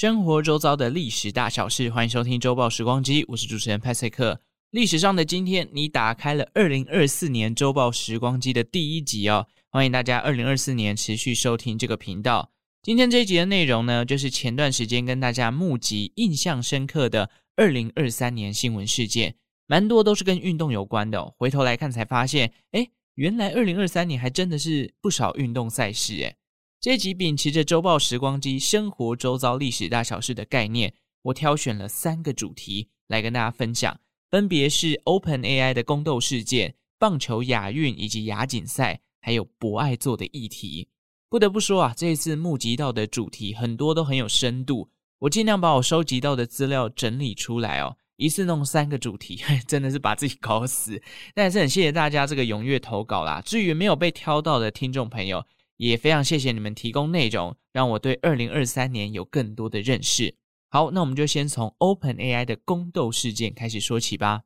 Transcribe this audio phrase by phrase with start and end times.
[0.00, 4.40] 生活周遭的历史大小事，欢迎收听周报时光机，我是主持人派翠克。
[4.70, 12.50] 历史上的今天，你打开了二零二四年周报时光机的第一集哦，欢迎大家二零二四年持续收听这个频道。
[12.82, 19.34] 今天这一集的内容呢，就是前段时间跟大家募集印象深刻的二零二三年新闻事件，
[19.66, 21.34] 蛮多都是跟运动有关的哦。
[21.36, 26.38] 回头来看才发现，诶原来二零二三年还真的是不少运动赛事诶。
[26.80, 40.88] 这一集秉持着周报时光机生活周遭历史大小事的概念，我挑选了三个主题来跟大家分享，分别是 OpenAI 的宫斗事件、棒球亚运以及亚锦赛，还有博爱座的议题。
[41.28, 47.94] 不得不说啊，这一次募集到的主题很多都很有深度，我尽量把我收集到的资料整理出来哦。
[48.16, 51.02] 一次弄三个主题， 真的是把自己搞死。
[51.34, 53.42] 但是很谢谢大家这个踊跃投稿啦。
[53.42, 55.44] 至于没有被挑到的听众朋友，
[55.88, 60.34] 也非常谢谢你们提供内容，让我对二零二三年有更多的认识。
[60.68, 64.42] 好，那我们就先从 OpenAI 的宫斗事件开始说起吧。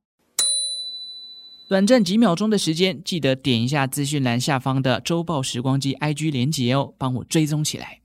[1.69, 8.01] 短暂几秒钟的时间，记得点一下资讯栏下方的周报时光机 IG 连结哦，帮我追踪起来。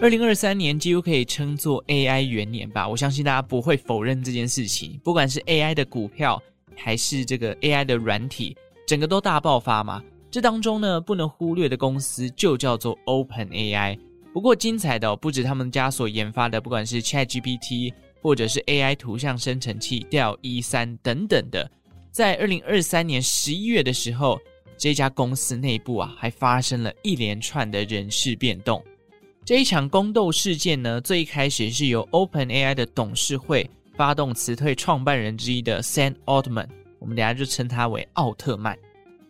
[0.00, 5.00] 二零二三年几乎可以称作 AI 元年吧，我相信大家不会否认这件事情。
[5.02, 6.40] 不管是 AI 的股票，
[6.76, 8.56] 还是这个 AI 的软体，
[8.94, 10.00] 整个都大爆发嘛。
[10.30, 13.98] 这当中呢，不能忽略的公司就叫做 OpenAI。
[14.32, 17.92] 不过精彩的，不止他们家所研发的，不管是 ChatGPT，
[18.22, 21.68] 或者是 AI 图像生成器 d e l E 三等等的，
[22.12, 24.38] 在二零二三年十一月的时候，
[24.78, 28.80] 这家公司内部啊，还发生了一连串的人事变动。
[29.44, 36.68] 这一场宫斗事件呢，最开始是由 OpenAI 的董事会发动辞退创办人之一的 Sam Altman，
[37.00, 38.78] 我们等下就称他为奥特曼。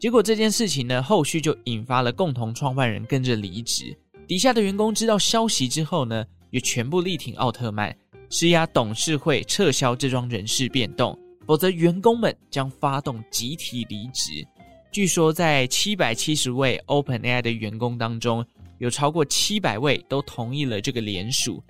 [0.05, 3.97] 结果这件事情呢，后续就引发了共同创办人跟着离职，
[4.29, 7.97] 底下的员工知道消息之后呢，也全部力挺奥特曼，
[8.29, 14.47] 施压董事会撤销这桩人事变动，否则员工们将发动集体离职。
[14.93, 18.45] 据说在七百七十位 OpenAI 的员工当中，
[18.77, 21.65] 有超过七百位都同意了这个联署，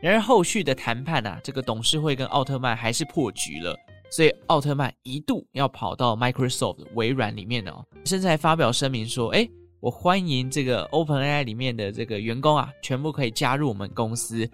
[0.00, 3.76] 然而后续的谈判啊，这个董事会跟奥特曼还是破局了，
[4.12, 9.48] 所以奥特曼一度要跑到 Microsoft 微软里面哦，甚至还发表声明说：“哎，
[9.80, 14.46] 我欢迎这个 OpenAI 里面的这个员工啊，全部可以加入我们公司。”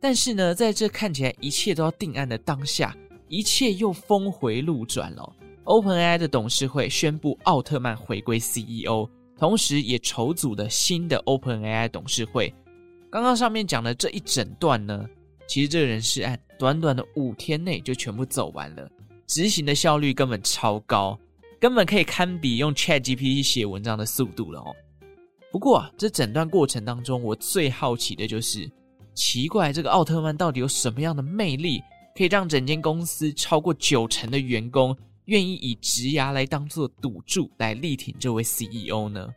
[0.00, 5.36] 但是呢，在这看起来一切都要定案的当下，一切又峰回路转了。
[5.64, 9.10] OpenAI 的董事会宣布奥特曼回归 CEO。
[9.36, 12.54] 同时，也筹组了新的 OpenAI 董事会。
[13.10, 15.04] 刚刚上面讲的这一整段呢，
[15.48, 18.88] 其实这个人事案短短的五天内就全部走完了，
[19.30, 21.16] 执行的效率根本超高，
[21.60, 24.74] 根本可以堪比用 ChatGPT 写文章的速度了哦。
[25.52, 28.68] 不过啊，这整段过程当中，我最好奇的就是，
[29.14, 31.80] 奇怪这个奥特曼到底有什么样的魅力，
[32.16, 34.96] 可以让整间公司超过九成的员工，
[35.26, 39.32] 愿意以职涯来当做赌注来力挺这位 CEO 呢？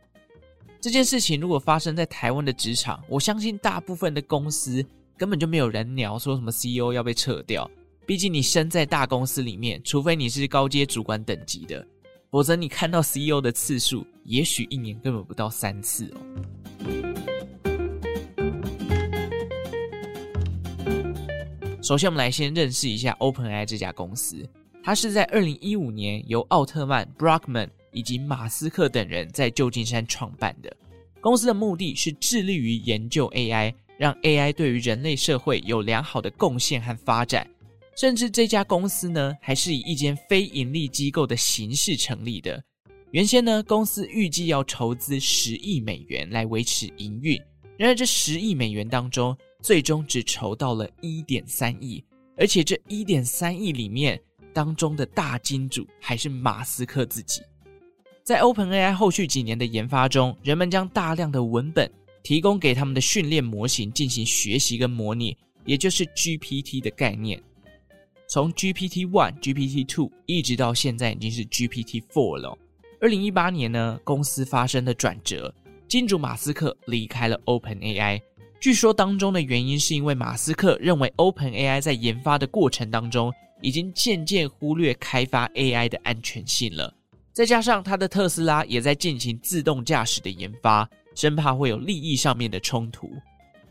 [0.80, 4.84] 这件事情如果发生在台湾的职场，我相信大部分的公司
[5.16, 7.70] 根本就没有人鸟说什么 CEO 要被撤掉。
[8.06, 11.86] 毕竟你身在大公司里面，除非你是高阶主管等级的，
[12.30, 16.20] 否则你看到 CEO 的次数，也许一年根本不到三次哦。
[21.82, 24.46] 首先，我们来先认识一下 OpenAI 这家公司。
[24.82, 30.70] 它是在二零一五年由奥特曼、Brockman 以及马斯克等人在旧金山创办的。
[31.22, 37.48] 公司的目的是致力于研究 AI，让 AI 对于人类社会有良好的贡献和发展。
[37.96, 42.62] 甚至这家公司呢，还是以一间非盈利机构的形式成立的。
[43.12, 47.40] 原先呢，公司预计要筹资十亿美元来维持营运。
[47.76, 52.04] 然而，这十亿美元当中，最终只筹到了一点三亿，
[52.36, 54.20] 而且这一点三亿里面，
[54.52, 57.42] 当中的大金主还是马斯克自己。
[58.24, 61.90] 在 OpenAI 后续几年的研发中，人们将大量的文本
[62.22, 67.40] 提供给他们的训练模型进行学习跟模拟，也就是 GPT 的概念。
[68.28, 72.58] 从 GPT One、GPT Two 一直到现在已经是 GPT Four 了。
[73.00, 75.54] 二零一八年呢，公司发生了转折，
[75.88, 78.20] 金主马斯克离开了 OpenAI。
[78.60, 83.32] 据说当中的原因是因为马斯克认为 OpenAI 在研发的过程当中。
[83.62, 86.92] 已经渐渐忽略开发 AI 的安全性了，
[87.32, 93.08] 再加上他的特斯拉也在进行自动驾驶的研发，生怕会有利益上面的冲突。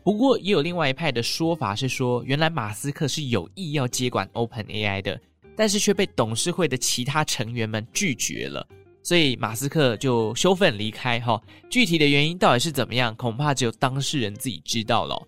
[0.04, 5.18] 不过，也有另外一派的说法是说，原来马斯克是有意要接管 OpenAI 的，
[5.56, 8.66] 但是却被董事会的其他成员们拒绝了。
[9.02, 11.40] 所以马斯克就羞愤离开哈。
[11.70, 15.20] 具体的原因到底是怎么样，恐怕只有当事人自己知道了。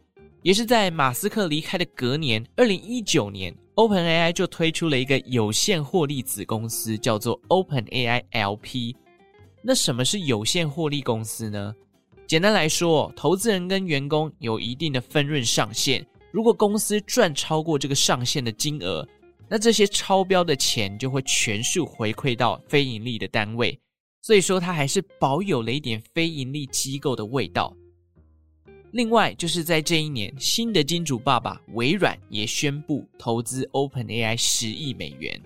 [0.42, 8.94] 也是在马斯克离开的隔年，二零一九年，OpenAI 就推出了一个有限获利子公司，叫做 OpenAI LP。
[9.62, 11.74] 那什么是有限获利公司呢？
[12.26, 19.06] 简单来说，投资人跟员工有一定的分润上限，如果公司赚超过这个上限的金额，
[19.48, 23.78] 那这些超标的钱就会全数回馈到非盈利的单位。
[24.22, 27.72] 所以说，它还是保有了一点非盈利机构的味道。
[28.90, 35.40] 另外，就是在这一年，新的金主爸爸微软也宣布投资 OpenAI 十亿美元，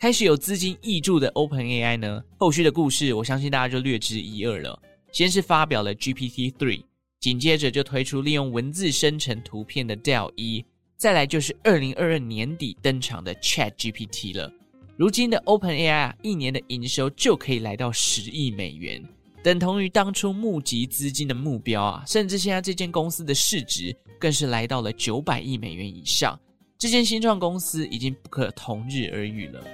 [0.00, 4.82] 开始有资金挹注的 OpenAI 呢，后续的故事我相信大家就略知一二了。
[5.12, 6.82] 先是发表了 GPT-3，
[7.20, 10.64] 紧接着就推出利用文字生成图片的 DALL-E，
[10.96, 14.52] 再来就是二零二二年底登场的 ChatGPT 了。
[14.96, 19.02] 如今的 OpenAI 一年的营收就可以来到十亿美元。
[19.42, 26.38] 等同于当初募集资金的目标啊，甚至现在这间公司的市值更是来到了九百亿美元以上。
[26.76, 29.64] 这间新创公司已经不可同日而语了。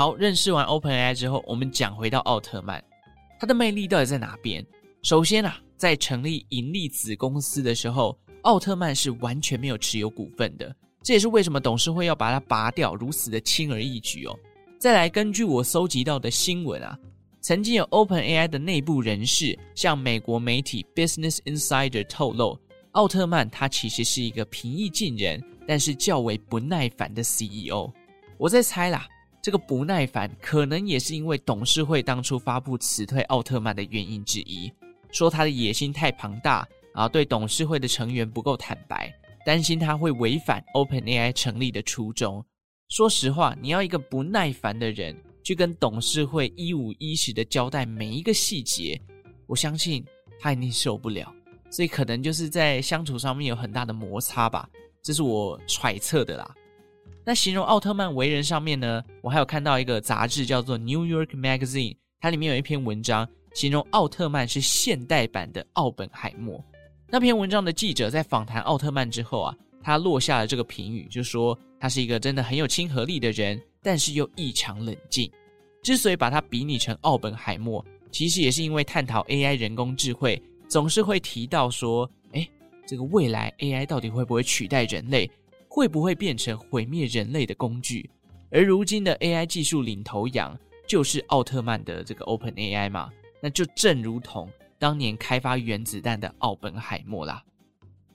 [0.00, 2.82] 好，认识完 OpenAI 之后，我们讲回到奥特曼，
[3.38, 4.64] 它的魅力到底在哪边？
[5.02, 10.74] 首先啊，在成立盈利子公司的时候，奥特曼是完全没有持有股份的。
[11.02, 14.34] 这也是为什么董事会要把它拔掉，如此的轻而易举哦。
[14.78, 16.98] 再来，根据我搜集到的新闻啊，
[17.42, 22.58] 曾经有 OpenAI 的内部人士向美国媒体 Business Insider 透露，
[22.92, 27.92] 奥特曼他其实是一个平易近人，但是较为不耐烦的 CEO。
[28.38, 29.06] 我在猜啦，
[29.42, 34.70] 这个不耐烦可能也是因为董事会当初发布辞退奥特曼的原因之一，
[35.10, 39.12] 说他的野心太庞大，啊对董事会的成员不够坦白。
[39.46, 42.44] 担心他会违反 OpenAI 成立的初衷。
[42.90, 49.00] 说实话，你要一个不耐烦的人去跟董事会一五一十的交代每一个细节，
[49.46, 50.04] 我相信
[50.38, 51.32] 他一定受不了。
[51.70, 54.68] 所以可能就是在相处上面有很大的摩擦吧，
[55.02, 56.54] 这是我揣测的啦。
[57.24, 66.62] 那形容奥特曼为人上面呢，我还有看到一个杂志叫做《New York Magazine》，它里面有一篇文章形容奥特曼是现代版的奥本海默。
[67.08, 75.30] 那篇文章的记者在访谈奥特曼之后啊，他落下了这个评语，就说他是一个真的很有亲和力的人，但是又异常冷静。
[75.82, 82.48] 之所以把他比拟成奥本海默，其实也是因为探讨 AI 人工智慧，总是会提到说，诶，
[82.86, 85.30] 这个未来 AI 到底会不会取代人类，
[85.70, 88.10] 会不会变成毁灭人类的工具？
[88.50, 90.58] 而如今的 AI 技术领头羊
[90.88, 93.08] 就是奥特曼的这个 OpenAI 嘛，
[93.40, 94.50] 那就正如同。
[94.80, 97.44] 当年开发原子弹的奥本海默啦，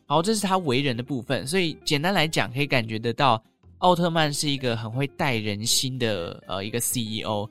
[0.07, 1.45] 好，这是他为人的部分。
[1.45, 3.39] 所以简单来讲，可以感觉得到，
[3.77, 7.47] 奥特曼是一个很会带人心的呃一个 CEO。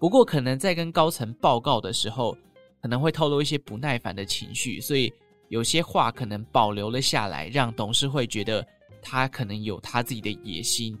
[0.00, 2.34] 不过，可能在跟高层报告的时候，
[2.80, 5.12] 可能会透露一些不耐烦的情绪，所以
[5.50, 8.66] 有些话可能保留了下来，让董事会觉得
[9.04, 10.98] 他可能有他自己的野心，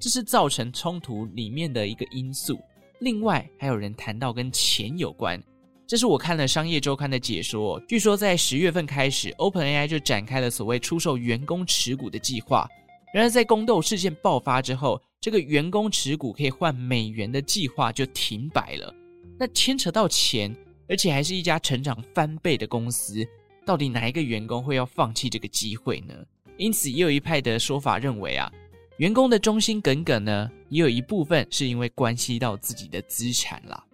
[0.00, 2.58] 这是造成冲突里面的一个因素。
[3.00, 5.40] 另外，还有人谈到跟钱有关。
[5.86, 7.78] 这是我看了《商业周刊》的解说。
[7.86, 12.66] 据说在十月份开始，OpenAI 就展开了所谓出售员工持股的计划。
[13.12, 18.92] 然而，在宫斗事件爆发之后，这个员工持股可以换美元的计划就停摆了。
[19.38, 20.54] 那牵扯到钱，
[20.88, 23.24] 而且还是一家成长翻倍的公司，
[23.64, 26.14] 到底哪一个员工会要放弃这个机会呢？
[26.58, 28.50] 因此，也有一派的说法认为啊，
[28.98, 33.84] 员工的忠心耿耿呢，也有一部分是因为关系到自己的资产啦。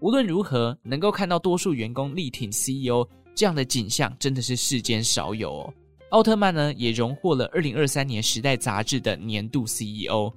[0.00, 5.74] 无论如何，能够看到多数员工力挺 CEO 这样的景象，真的是世间少有哦。
[6.10, 10.32] 奥特曼呢，也荣获了二零二三年《时代》杂志的年度 CEO，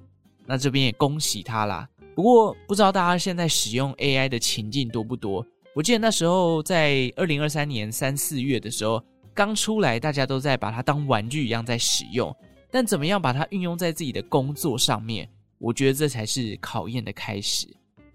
[0.46, 1.88] 那这边也恭喜他啦。
[2.14, 5.46] 不过，不知道大家现在使用 AI 的情境多不多？
[5.74, 9.02] 我记得那时候在二零二三年三四月的时候
[9.34, 12.34] 刚出来，大家都在把它当玩具一样在使用，
[12.70, 15.28] 但怎么样把它运用在自己的工作上面？
[15.58, 17.66] 我觉得这才是考验的开始。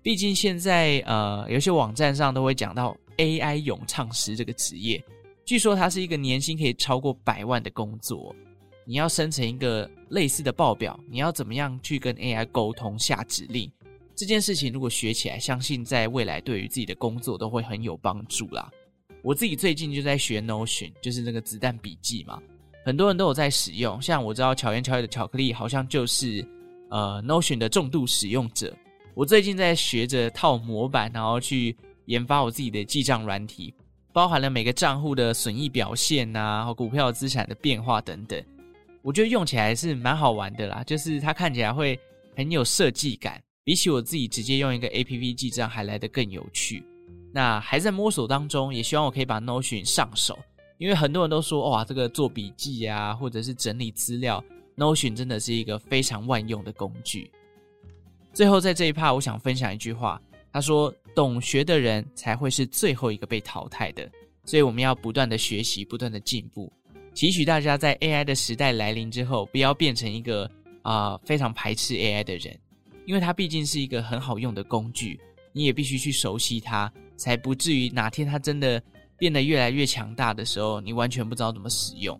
[0.01, 5.03] 毕竟现在，呃，有些网站上都会讲到 AI 咏唱师这个职业，
[5.45, 8.35] 据说它是一个年薪可以超过百万的工作。
[8.85, 13.69] 你要生成一个类似的报表，你要怎么样去跟 AI 沟通下指令？
[14.15, 18.71] 这件事情如果学起来，相信在未来对于自己的工作都会很有帮助啦。
[19.21, 22.41] 我自己最近就在学 Notion，就是那个子弹笔记嘛，
[22.85, 24.01] 很多人都有在使用。
[24.01, 26.45] 像我知道巧言巧语的巧克力好像就是
[26.89, 28.73] 呃 Notion 的重度使用者。
[29.13, 33.73] 我最近在学着套模板，然后去研发我自己的记账软体，
[34.13, 38.41] 包含了每个账户的损益表现啊，和股票资产的变化等等。
[39.01, 41.99] 我觉得用起来是蛮好玩的啦，就是它看起来会
[42.35, 46.83] 很有设计感，比起我自己直接用一个 APP 记账还来得更有趣。
[47.31, 50.37] 那还在摸索当中，也希望我可以把 Notion 上手，
[50.77, 54.43] 因为很多人都说哇，这个做笔记啊，或者是整理资料
[54.75, 57.29] ，Notion 真的是一个非常万用的工具。
[58.33, 60.21] 最后在这一趴，我想分享一句话，
[60.53, 64.09] 他说：“懂学的人才会是最后一个被淘汰的。”
[64.45, 66.71] 所以我们要不断的学习，不断的进步。
[67.13, 70.49] 期许大家在 AI 的时代来临之后，不要变成一个
[70.83, 72.57] 啊、非常排斥 AI 的人，
[73.05, 75.19] 因为它毕竟是一个很好用的工具，
[75.51, 78.81] 你也必须去熟悉它，才不至于哪天它真的
[79.17, 82.17] 变得越来越强大的时候，你完全不知道怎么使用。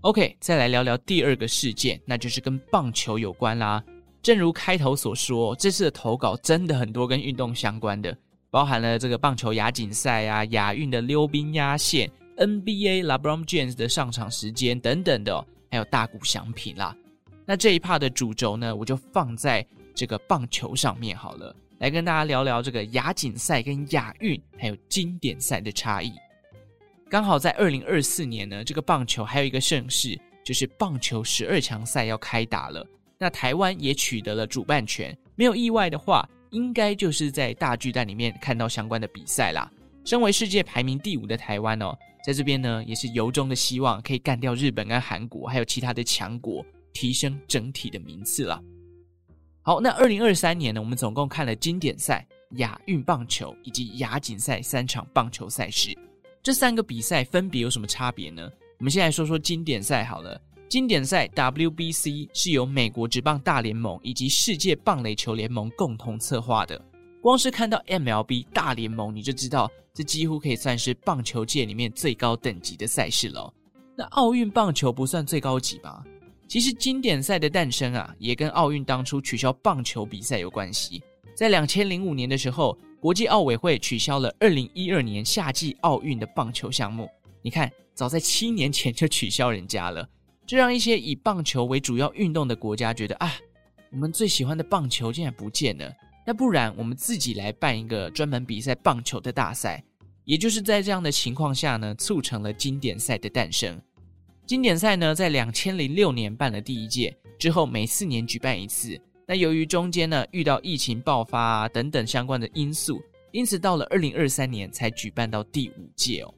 [0.00, 3.80] OK，再来聊聊第二个事件，那就是跟棒球有关啦。
[4.20, 8.16] 正如开头所说，这次的投稿真的很多跟运动相关的，
[8.50, 16.96] 包含了这个棒球亚锦赛啊、亚运的溜冰压线、NBA LeBron James 的上场时间等等的，还有大谷翔品啦。
[17.44, 26.12] 那这一趴的主轴呢，我就放在这个棒球上面好了，来跟大家聊聊这个亚锦赛跟亚运还有经典赛的差异。
[27.10, 32.86] 刚好在二零二四年呢，这个棒球还有一个盛事，就是棒球十二强赛要开打了。
[33.18, 39.70] 那台湾也取得了主办权，没有意外的话，应该就是在大巨蛋里面看到相关的比赛啦。
[40.04, 48.62] 身为世界排名第五的台湾哦，在这边呢也是由衷的希望可以干掉日本跟韩国，还有其他的强国，提升整体的名次啦。
[49.62, 55.96] 好，那二零二三年呢，我们总共看了经典赛、亚运棒球以及亚锦赛三场棒球赛事，
[56.42, 58.50] 这三个比赛分别有什么差别呢？
[58.78, 60.40] 我们先来说说经典赛好了。
[60.68, 66.82] 经典赛 WBC 是由美国职棒大联盟以及世界棒垒球联盟共同策划的。
[67.20, 73.52] 光是看到 MLB 大联盟，你就知道这几乎可以算是棒球界里面最高等级的赛事了。
[73.94, 76.02] 那奥运棒球不算最高级吧？
[76.52, 81.02] 其实经典赛的诞生啊，也跟奥运当初取消棒球比赛有关系。
[81.34, 87.08] 在两千零五年的时候，国际奥委会取消了二零一二年夏季奥运的棒球项目。
[87.40, 90.06] 你看，早在七年前就取消人家了。
[90.46, 93.32] 这让一些以棒球为主要运动的国家觉得啊，
[93.90, 95.90] 我们最喜欢的棒球竟然不见了。
[96.26, 99.82] 那不然我们自己来办一个专门比赛棒球的大赛。
[100.26, 103.80] 也就是在这样的情况下呢，促成了经典赛的诞生。
[104.44, 109.00] 经典赛呢，在两千零六年办了第一届，之后每四年举办一次。
[109.26, 116.34] 那由于中间呢遇到疫情爆发啊等等相关的因素，因此到了二零二三年才举办到第五届哦。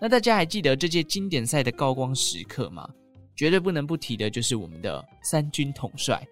[0.00, 2.88] 那大家还记得这届经典赛的高光时刻吗？
[3.34, 6.26] 绝对不能不提的就是我们的三军统帅，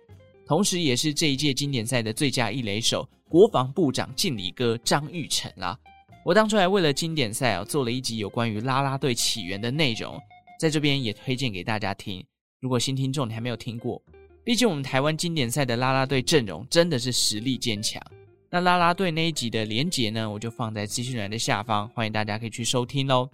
[0.46, 5.76] 同时也是这一届经典赛的最佳一垒手——国防部长敬礼哥张玉成啦。
[6.24, 10.18] 我当初还为了经典赛啊，做了一集有关于啦啦队起源的内容，
[10.58, 12.24] 在这边也推荐给大家听。
[12.60, 14.02] 如果新听众你还没有听过，
[14.44, 18.02] 毕竟我们台湾经典赛的啦啦队阵容真的是实力坚强。
[18.48, 23.28] 那啦啦队那一集的连结呢，我就放在资讯栏的下方，欢迎大家可以去收听喽。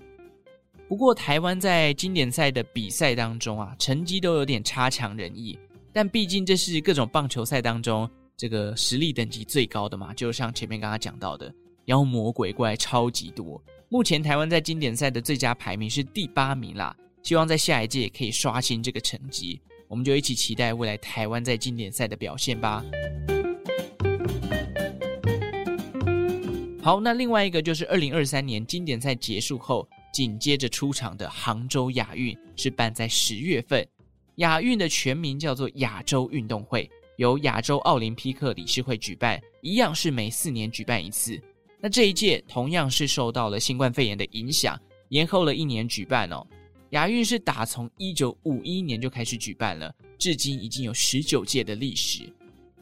[0.89, 5.59] 不过，台湾在经典赛的比赛当中啊，成绩都有点差强人意。
[5.93, 13.63] 但毕竟这是各种棒球赛当中这个实力等级最高的嘛，就像前面刚刚讲到的，妖魔鬼怪超级多。
[13.89, 19.61] 目前台湾在经典赛的最佳排名是第八名啦，希望在下一届可以刷新这个成绩。
[19.89, 22.85] 我们就一起期待未来台湾在经典赛的表现吧。
[26.83, 29.89] 好，那另外一个就是二零二三年经典赛结束后。
[30.13, 33.83] 紧接着出场的杭州亚运是办在十月份，
[34.35, 36.87] 亚运的全名叫做亚洲运动会，
[37.17, 41.41] 由亚洲奥林匹克理事会举办，一样是每四年举办一次。
[41.81, 46.47] 那这一届同样是受到了新冠肺炎的影响，延后了一年举办哦。
[46.93, 52.31] 亚运是打从一九五一年就开始举办了，至今已经有十九届的历史。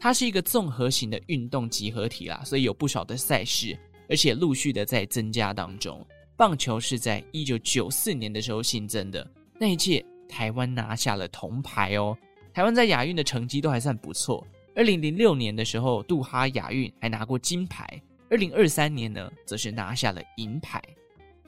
[0.00, 6.04] 它是一个综合型的运动集合体啦，所以有不少的赛事，而且陆续的在增加当中。
[6.36, 9.24] 棒球是在一九九四年的时候新增的，
[9.60, 12.16] 那一届台湾拿下了铜牌哦。
[12.52, 14.44] 台湾在亚运的成绩都还算不错。
[14.74, 17.86] 二零零六年的时候，杜哈亚运还拿过金牌。
[18.28, 20.82] 二零二三年呢，则是拿下了银牌。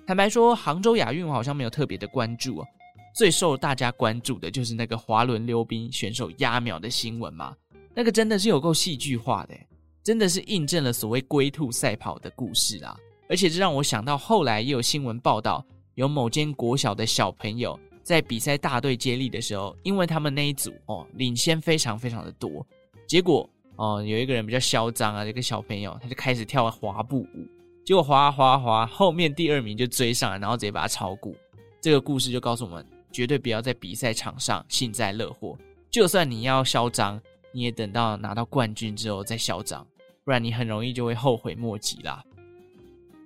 [0.05, 2.67] 坦白说，杭州亚运我好像没有特别的关注哦。
[3.15, 7.55] 最受大家关注的就是那个滑轮溜冰选手压秒的新闻嘛，
[7.95, 9.55] 那个真的是有够戏剧化的，
[10.03, 12.97] 真的是印证了所谓龟兔赛跑的故事啊。
[13.29, 22.67] 而且这让我想到，后来也有新闻报道，有某间国小的小朋友在比赛大队接力的时候，因为他们那一组哦领先非常非常的多，
[23.07, 27.47] 结果哦有一个人比较嚣张啊，这个小朋友他就开始跳滑步舞，
[27.85, 31.33] 结果滑滑滑，后面第二名就追上来，然后直接把他超过。
[31.81, 35.59] 这个故事就告诉我们，绝对不要在比赛场上幸灾乐祸。
[35.91, 37.21] 就算你要嚣张，
[37.51, 39.85] 你也等到拿到冠军之后再嚣张，
[40.25, 42.23] 不然你很容易就会后悔莫及啦。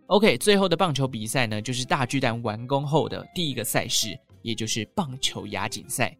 [0.06, 6.16] OK，最后的棒球比赛呢，就是大巨蛋完工后的第一个赛事，也就是棒球亚锦赛。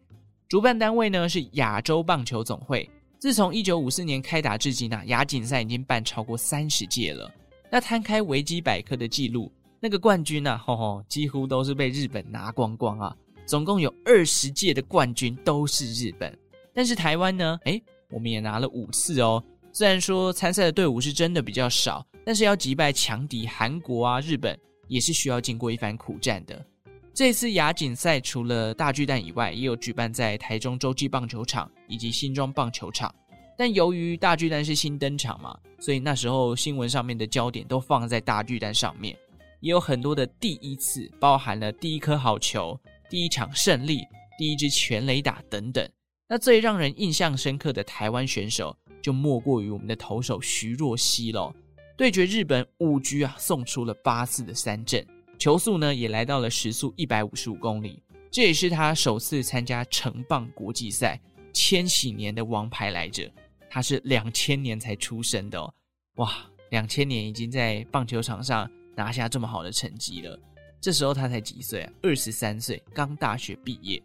[0.47, 2.87] 主办单位呢是亚洲棒球总会。
[3.17, 7.29] 自从一九五四年开打至今啊，亚锦赛已经办超过三十届了。
[7.69, 13.15] 那摊开维基百科的记录，那个冠军啊，吼吼，几乎都是被日本拿光光啊。
[13.45, 16.37] 总共有二十届的冠军都是日本，
[16.73, 19.43] 但是台湾呢，诶，我们也拿了五次哦。
[19.71, 24.57] 虽然说参赛的队伍是真的比较少，但是要击败强敌韩国啊、日本，
[24.87, 26.65] 也是需要经过一番苦战的。
[27.13, 33.13] 这次亚锦赛除了大巨蛋以外，也有举办在台中洲际棒球场以及新庄棒球场。
[33.57, 39.17] 但由于大巨蛋是新登场嘛，所以那时候新闻上面的焦点都放在大巨蛋上面，
[39.61, 44.01] 也有很多的第一次，包含了第一颗好球、第一场胜利、
[44.37, 45.89] 第一支全垒打等等。
[46.29, 51.51] 那最让人印象深刻的台湾选手，就莫过于我们的投手徐若曦喽。
[51.95, 55.03] 对决日本五局啊，送出了八次的三振，
[55.39, 61.19] 球速呢也来到了时速一百五十五公里，这也是他首次参加城棒国际赛，
[61.51, 63.27] 千禧年的王牌来着。
[63.69, 65.73] 他是两千年才出生的哦，
[66.15, 66.33] 哇，
[66.71, 70.39] 两千年已经在棒球场上拿下这么好的成绩了。
[70.79, 71.91] 这时候他才几岁啊？
[72.01, 74.01] 二十三岁，刚大学毕业。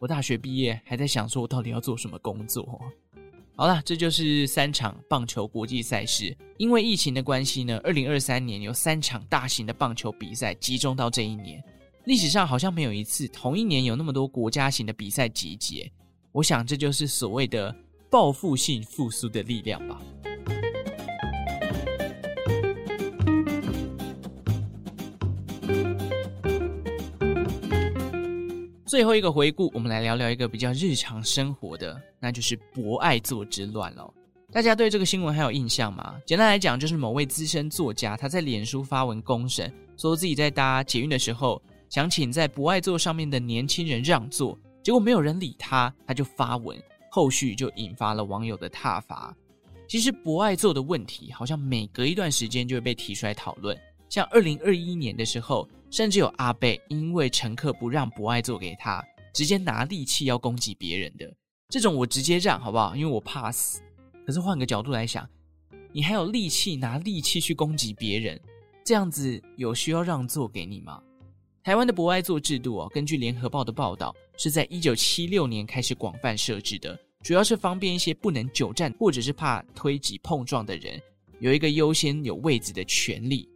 [0.00, 2.80] 我大学毕业还在想说，我到底要做什么工作？
[3.56, 6.36] 好了，这就是三场棒球国际赛事。
[6.58, 11.62] 因为疫情的关系呢，二零二三年有三场大型的棒球比赛集中到这一年。
[12.04, 15.90] 历史上好像没有一次同一年有那么多国家型的比赛集结。
[16.32, 17.74] 我想这就是所谓的。
[18.14, 20.00] 报复性复苏的力量吧。
[28.86, 34.08] 最后一个回顾，我们来聊聊一个比较日常生活的，那就是博爱座之乱了。
[34.52, 36.14] 大家对这个新闻还有印象吗？
[36.24, 41.60] 简单来讲，就是某位资深作家他在脸书发文公审，说自己在搭捷运的时候，
[41.90, 46.80] 想请在博爱座上面的年轻人让座，结果没有人理他，他就发文。
[47.14, 49.32] 后续就引发了网友的挞伐。
[49.86, 53.78] 其实博爱座的问题，好像每隔一段时间就会被提出来讨论。
[54.08, 59.00] 像二零二一年的时候，甚至有阿贝因为乘客不让博爱座给他，
[59.32, 61.32] 直接拿利器要攻击别人的。
[61.68, 62.96] 这种我直接让好不好？
[62.96, 63.80] 因为我怕死。
[64.26, 65.24] 可是换个角度来想，
[65.92, 68.40] 你还有力气拿利器去攻击别人，
[68.84, 71.00] 这样子有需要让座给你吗？
[71.62, 81.00] 台湾的博爱座制度哦，根据联合报的报道，是在一九七六年开始广泛设置的，主要是方便一些不能久站或者是怕推挤碰撞的人，
[81.38, 83.48] 有一个优先有位置的权利。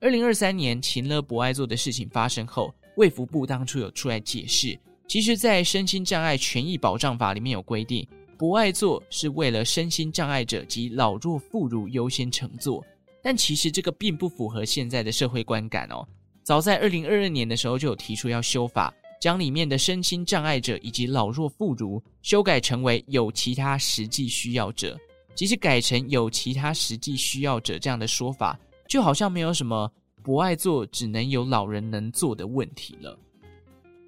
[0.00, 8.06] 二零二三年情勒博爱座的事情发生后，卫福部当初有出来解释，其实，在身心障碍权益保障法里面有规定，
[8.38, 12.84] 博爱座是为了身心障碍者及老弱妇孺优先乘坐，
[13.20, 16.06] 但其实这个并不符合现在的社会观感哦。
[16.44, 24.98] 早在二零二二年的时候就有提出要修法，将里面的身心障碍者以及老弱妇孺修改成为有其他实际需要者。
[25.34, 33.18] 即使改成有其他实际需要者这样的说法，就好像没有什么不爱做只能有老人能坐的问题了。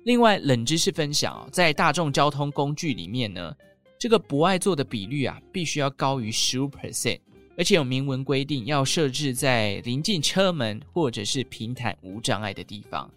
[0.05, 3.55] 另外，冷知识分享，在大众交通工具里面呢，
[3.99, 7.21] 这个不爱做的比率啊，必须要高于十五 percent。
[7.59, 13.11] 而且有明文规定，要设置在临近车门或者是平坦无障碍的地方。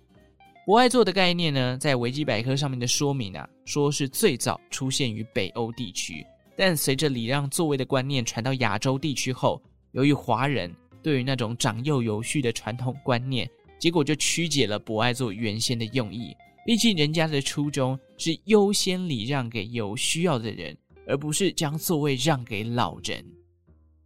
[0.63, 9.60] 博爱座的概念呢，在维基百科上面的说明啊，说是最早出现于北欧地区，但随着礼让座位的观念传到亚洲地区后，
[9.91, 10.71] 由于华人
[11.02, 16.36] 对于那种长幼有序的传统观念，结果就曲解了博爱座原先的用意。
[16.63, 23.26] 毕竟人家的初衷是优先礼让给有需要的人，而不是将座位让给老人。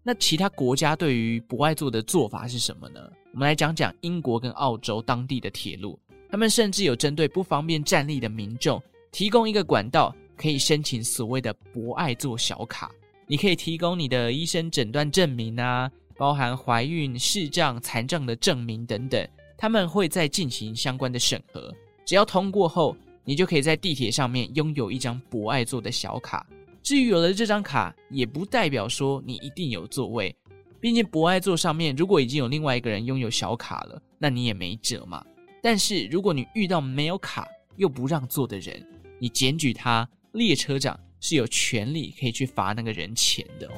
[0.01, 3.01] 那其他国家对于博爱座的做法是什么呢？
[3.33, 5.99] 我们来讲讲英国跟澳洲当地的铁路，
[6.35, 12.91] 他们甚至有针对不方便站立的民众，提供一个管道，可以申请所谓的博爱座小卡。
[13.25, 19.25] 你可以提供你的医生诊断证明啊，包含怀孕、视障、残障的证明等等，
[19.57, 21.73] 他们会再进行相关的审核。
[22.03, 26.45] 只要通过后，你就可以在地铁上面拥有一张博爱座的小卡。
[26.83, 30.35] 至于有了这张卡，也不代表说你一定有座位。
[30.81, 35.25] 毕竟博爱座上面如果已经有另外一个人拥有小卡了，那你也没辙嘛。
[35.65, 43.73] 但是如果你遇到没有卡又不让座的人，你检举他，列车长是有权利可以去罚那个人钱的哦。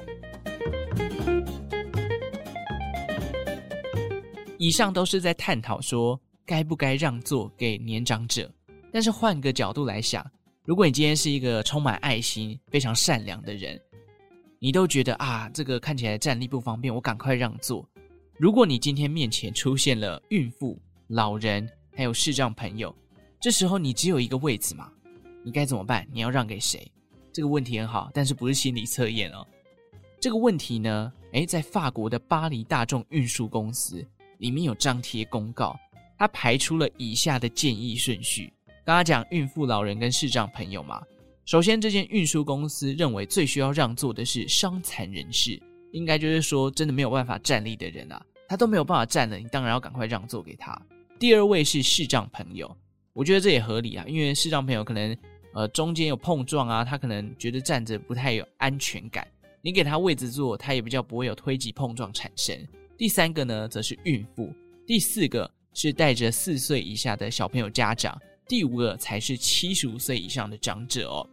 [4.57, 8.51] 以上都是在探讨说该不该让座给年长者。
[8.91, 10.29] 但是换个角度来想，
[10.65, 13.79] 如果你今天是一个充满爱心、非常善良的人，
[14.59, 17.87] 你都觉得啊，这个看起来站立不方便，我赶快让座。
[18.37, 21.65] 如果你今天面前出现了孕妇、老人，
[21.97, 22.95] 还有视障朋友，
[23.41, 24.87] 这时候你只有一个位置嘛，
[25.43, 26.07] 你该怎么办？
[26.11, 26.91] 你要让给谁？
[27.33, 29.43] 这个问题很好，但是不是心理测验哦。
[30.19, 34.05] 这个问题呢，诶，在法国的巴黎大众运输公司
[34.37, 35.75] 里面有张贴公告，
[36.19, 38.53] 它排出了以下的建议顺序。
[38.85, 41.01] 刚刚讲孕妇、老人跟视障朋友嘛，
[41.45, 45.59] 首先这间运输公司认为最需要让座的是伤残人士，
[45.93, 50.79] 应该就是说真的没有办法站立的人啊，他都没有办法站了，你当然要赶快让座给他。
[51.19, 52.77] 第二位是视障朋友，
[53.13, 55.17] 我觉得这也合理啊，因为视障朋友可能
[55.53, 59.27] 呃中间有碰撞啊，他可能觉得站着不太有安全感。
[59.63, 62.55] 你给他位置坐，他也比较不会有推挤碰撞产生。
[62.95, 64.45] 第三个呢，则是孕妇；
[64.85, 68.15] 第四个是带着四岁以下的小朋友家长；
[68.47, 71.27] 第五个才是七十五岁以上的长者哦。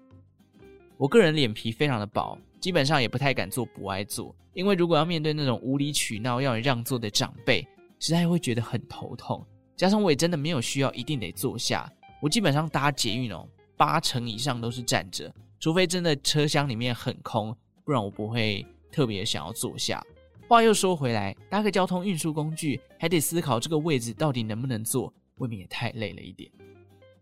[0.97, 7.67] 我个人脸皮非常的薄，基本上也不太敢坐不爱座，因为如果要面对那种无理取闹要你让座的长辈，
[8.01, 9.47] 实在会觉得很头痛。
[9.77, 17.57] 加上我也真的没有需要一定得坐下，我基本上搭捷运哦，八成以上都是站着，除非真的车厢里面很空。
[17.85, 20.03] 不然我不会特别想要坐下。
[20.49, 26.51] 话又说回来，搭个交通运输工具，还得思考这个位置到底能不能坐，未免也太累了一点。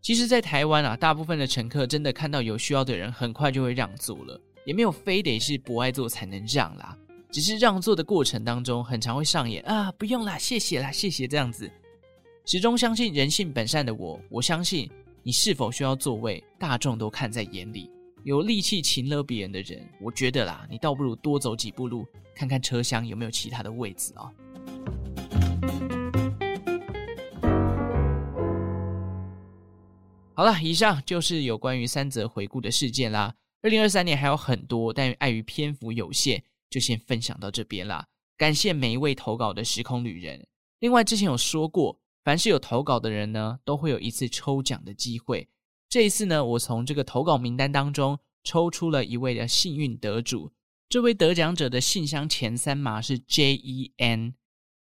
[0.00, 6.96] 其实，在台湾啊，大部分的乘客真的看到有需要的人，很快就会让座了，也没有非得是博爱座才能让啦。
[7.30, 11.70] 只是让座的过程当中，很常会上演啊，不用啦，谢谢啦，谢谢这样子。
[12.44, 14.90] 始终相信人性本善的我，我相信
[15.22, 17.88] 你是否需要座位，大众都看在眼里。
[18.24, 24.30] 有力气擒了别人的人，我觉得啦，你倒不如多走几步路，看看车厢有没有其他的位置啊、哦。
[30.34, 33.32] 好了，以上就是有关于三则回顾的事件啦。
[33.62, 38.04] 二零二三年还有很多，但碍于篇幅有限，就先分享到这边啦。
[38.36, 40.44] 感谢每一位投稿的时空旅人。
[40.80, 45.48] 另外，之前有说过，凡是有投稿的人呢，都会有一次抽奖的机会。
[45.88, 50.52] 这一次呢，我从这个投稿名单当中抽出了一位的幸运得主。
[50.88, 54.34] 这位得奖者的信箱前三码是 J E N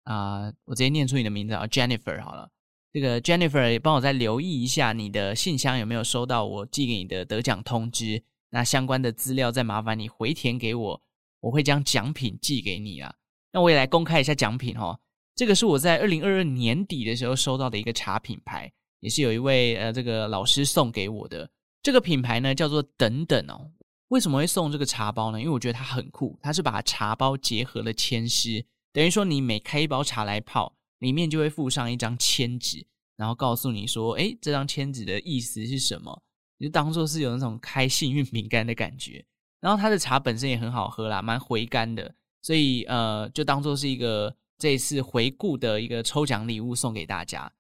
[0.05, 2.51] 啊、我直接念出你的名字啊，Jennifer 好了。
[2.93, 8.25] 这个 Jennifer 也帮我再留意一下你的信箱有没有收到我寄给你的得奖通知。
[8.49, 11.03] 那相关的资料再麻烦你回填给我，
[11.41, 13.15] 我会将奖品寄给你啊。
[13.53, 14.99] 那我也来公开一下奖品哈，
[15.35, 18.73] 这个是我在二零二二年底的时候收到的一个茶品牌。
[19.01, 21.51] 也是有一位呃，这个老师送给我的
[21.83, 23.73] 这个品牌呢，叫做等等哦。
[24.09, 25.41] 为什么会送这个茶包呢？
[25.41, 28.63] 因为我觉得它很酷，它是把茶包结合了签诗，
[28.93, 36.23] 等于说你每开一包茶来泡，里面就会附上一张签纸，然后告诉你说，诶，这张签纸的意思是什么？
[36.59, 39.25] 你就当做是有那种开幸运饼干的感觉。
[39.61, 47.51] 然后它的茶本身也很好喝啦，蛮回甘的，所以呃，就当做是一个这一次回顾的一个抽奖礼物送给大家。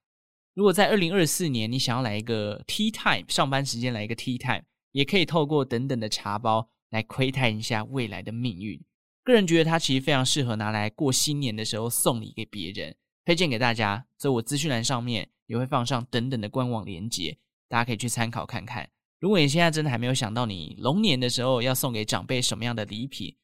[0.52, 8.78] 如果在二零二四年，你想要来一个 tea time，上班时间来一个 tea time，也可以透过等等的茶包来窥探一下未来的命运。
[9.24, 14.04] 个人觉得它其实非常适合拿来过新年的时候送礼给别人，推荐给大家。
[14.18, 18.86] 所以我资讯栏上面也会放上等等的官网链接，大家可以去参考看看。
[19.20, 23.34] 如果你现在真的还没有想到你龙年的时候要送给长辈什么样的礼品，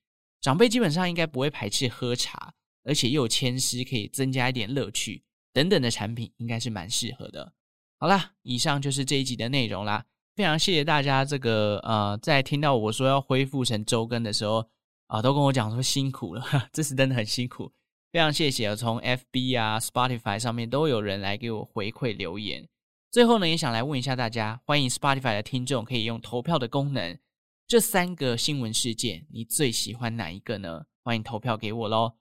[0.42, 2.52] 长辈基本上应该不会排斥喝茶，
[2.86, 5.24] 而且又有签诗，可以增加一点乐趣。
[5.52, 7.52] 等等的产品应该是蛮适合的。
[7.98, 10.06] 好啦，以上就是这一集的内容啦。
[10.34, 14.68] 非常谢谢大家，这个呃，在听到我说要恢复成周更的时候
[15.06, 17.72] 啊、都跟我讲说辛苦了， 这是真的很辛苦。
[18.12, 22.68] 非常谢谢，从 FB 啊、Spotify 上面都有人来给我回馈留言。
[23.10, 27.18] 最后呢，也想来问一下大家，欢迎 Spotify 的听众可以用投票的功能，
[27.66, 30.86] 这三个新闻事件你最喜欢哪一个呢？
[31.02, 32.16] 欢迎投票给我喽。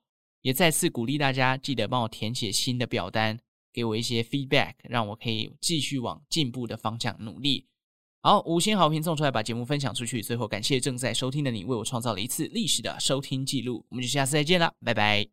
[0.46, 3.36] 也再次鼓励大家，记得帮我填写新的表单，
[3.72, 7.66] 给我一些 feedback，让我可以继续往进步的方向努力。
[8.22, 10.22] 好，五星好评送出来，把节目分享出去。
[10.22, 13.84] 最后，感谢正在收听的你，为我创造了一次历史的收听记录。
[13.88, 15.26] 我们就下次再见了，拜拜。